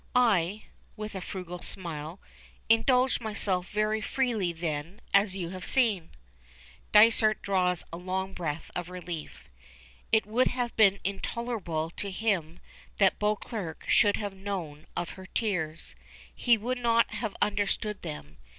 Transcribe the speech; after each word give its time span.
I," 0.15 0.63
with 0.97 1.13
a 1.13 1.21
frugal 1.21 1.59
smile, 1.61 2.19
"indulged 2.69 3.21
myself 3.21 3.69
very 3.69 4.01
freely 4.01 4.51
then, 4.51 4.99
as 5.13 5.35
you 5.37 5.49
have 5.49 5.63
seen." 5.63 6.09
Dysart 6.91 7.43
draws 7.43 7.83
a 7.93 7.97
long 7.97 8.33
breath 8.33 8.71
of 8.75 8.89
relief. 8.89 9.47
It 10.11 10.25
would 10.25 10.47
have 10.47 10.75
been 10.75 10.99
intolerable 11.03 11.91
to 11.97 12.09
him 12.09 12.59
that 12.97 13.19
Beauclerk 13.19 13.85
should 13.87 14.17
have 14.17 14.33
known 14.33 14.87
of 14.97 15.11
her 15.11 15.27
tears. 15.27 15.93
He 16.33 16.57
would 16.57 16.79
not 16.79 17.11
have 17.11 17.35
understood 17.39 18.01
them. 18.01 18.37